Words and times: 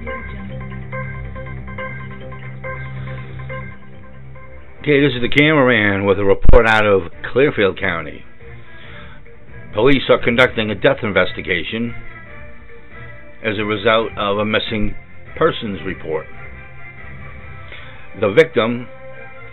Okay, 0.00 0.08
this 4.98 5.12
is 5.12 5.20
the 5.20 5.28
cameraman 5.28 6.06
with 6.06 6.18
a 6.18 6.24
report 6.24 6.66
out 6.66 6.86
of 6.86 7.12
Clearfield 7.30 7.78
County. 7.78 8.24
Police 9.74 10.04
are 10.08 10.24
conducting 10.24 10.70
a 10.70 10.74
death 10.74 11.00
investigation 11.02 11.94
as 13.44 13.58
a 13.58 13.64
result 13.64 14.12
of 14.16 14.38
a 14.38 14.44
missing 14.46 14.94
persons 15.36 15.80
report. 15.84 16.24
The 18.20 18.32
victim, 18.32 18.88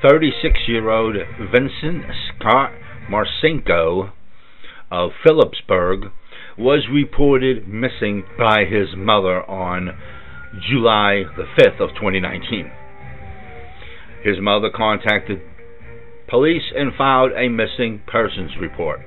36 0.02 0.60
year 0.68 0.90
old 0.90 1.18
Vincent 1.52 2.06
Scott 2.30 2.72
Marcinko 3.12 4.14
of 4.90 5.12
Philipsburg, 5.26 6.10
was 6.58 6.88
reported 6.90 7.68
missing 7.68 8.24
by 8.40 8.64
his 8.64 8.96
mother 8.96 9.44
on 9.50 9.90
July 10.70 11.24
the 11.36 11.46
5th 11.58 11.82
of 11.82 11.90
2019. 11.96 12.72
His 14.24 14.38
mother 14.42 14.70
contacted 14.74 15.42
police 16.28 16.72
and 16.76 16.94
filed 16.98 17.32
a 17.34 17.50
missing 17.50 18.02
persons 18.08 18.52
report. 18.60 19.00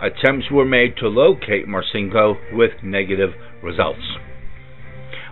Attempts 0.00 0.50
were 0.50 0.64
made 0.64 0.96
to 0.98 1.08
locate 1.08 1.66
Marcinko 1.66 2.36
with 2.52 2.82
negative 2.82 3.30
results. 3.62 4.16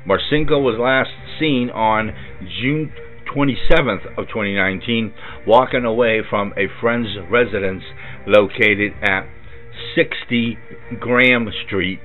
Marcinko 0.07 0.63
was 0.63 0.79
last 0.79 1.11
seen 1.39 1.71
on 1.71 2.13
June 2.61 2.93
27th 3.35 4.07
of 4.19 4.29
2019 4.29 5.13
walking 5.47 5.85
away 5.85 6.21
from 6.29 6.52
a 6.57 6.66
friend's 6.80 7.09
residence 7.30 7.83
located 8.27 8.93
at 9.02 9.27
60 9.95 10.59
Graham 11.01 11.49
Street 11.66 12.01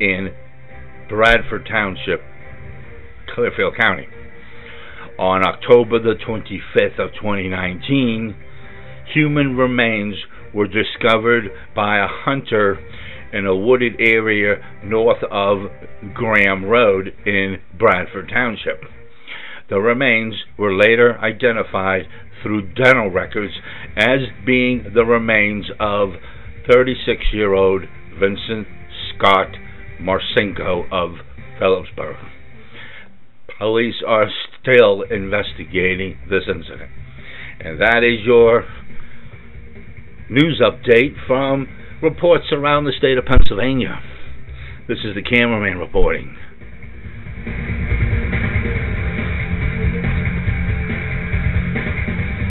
in 0.00 0.32
Bradford 1.08 1.66
Township, 1.70 2.22
Clearfield 3.34 3.76
County. 3.76 4.06
On 5.18 5.46
October 5.46 5.98
the 5.98 6.14
25th 6.14 6.98
of 6.98 7.14
2019, 7.14 8.34
human 9.12 9.56
remains 9.56 10.16
were 10.52 10.66
discovered 10.66 11.50
by 11.74 11.98
a 11.98 12.08
hunter 12.08 12.78
in 13.32 13.46
a 13.46 13.54
wooded 13.54 13.94
area 13.98 14.56
north 14.84 15.22
of 15.30 15.70
Graham 16.14 16.64
Road 16.64 17.12
in 17.26 17.58
Bradford 17.76 18.28
Township. 18.28 18.82
The 19.68 19.80
remains 19.80 20.34
were 20.58 20.74
later 20.74 21.18
identified 21.18 22.02
through 22.42 22.74
dental 22.74 23.10
records 23.10 23.54
as 23.96 24.20
being 24.44 24.92
the 24.94 25.04
remains 25.04 25.66
of 25.80 26.10
36 26.70 27.22
year 27.32 27.54
old 27.54 27.82
Vincent 28.18 28.68
Scott 29.14 29.48
Marcinko 30.00 30.84
of 30.92 31.16
Philipsburg. 31.58 32.16
Police 33.64 34.02
are 34.06 34.26
still 34.60 35.00
investigating 35.10 36.18
this 36.28 36.42
incident. 36.46 36.90
And 37.60 37.80
that 37.80 38.04
is 38.04 38.20
your 38.22 38.66
news 40.28 40.60
update 40.60 41.14
from 41.26 41.66
reports 42.02 42.44
around 42.52 42.84
the 42.84 42.92
state 42.92 43.16
of 43.16 43.24
Pennsylvania. 43.24 44.02
This 44.86 44.98
is 44.98 45.14
the 45.14 45.22
cameraman 45.22 45.78
reporting. 45.78 46.36